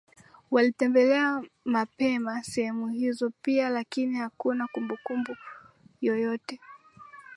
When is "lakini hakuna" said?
3.69-4.67